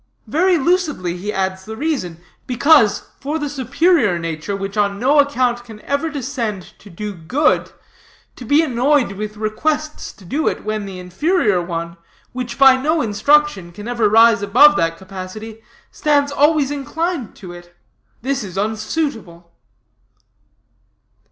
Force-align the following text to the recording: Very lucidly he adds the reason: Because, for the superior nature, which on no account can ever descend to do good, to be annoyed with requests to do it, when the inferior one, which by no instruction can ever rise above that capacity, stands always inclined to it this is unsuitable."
Very 0.25 0.57
lucidly 0.57 1.15
he 1.15 1.31
adds 1.31 1.63
the 1.63 1.77
reason: 1.77 2.19
Because, 2.47 3.11
for 3.19 3.37
the 3.37 3.47
superior 3.47 4.17
nature, 4.17 4.55
which 4.55 4.75
on 4.75 4.97
no 4.99 5.19
account 5.19 5.63
can 5.63 5.79
ever 5.81 6.09
descend 6.09 6.73
to 6.79 6.89
do 6.89 7.13
good, 7.13 7.71
to 8.35 8.43
be 8.43 8.63
annoyed 8.63 9.11
with 9.11 9.37
requests 9.37 10.11
to 10.13 10.25
do 10.25 10.47
it, 10.47 10.65
when 10.65 10.87
the 10.87 10.97
inferior 10.97 11.61
one, 11.61 11.97
which 12.33 12.57
by 12.57 12.77
no 12.81 12.99
instruction 13.03 13.71
can 13.71 13.87
ever 13.87 14.09
rise 14.09 14.41
above 14.41 14.75
that 14.75 14.97
capacity, 14.97 15.61
stands 15.91 16.31
always 16.31 16.71
inclined 16.71 17.35
to 17.35 17.53
it 17.53 17.75
this 18.23 18.43
is 18.43 18.57
unsuitable." 18.57 19.51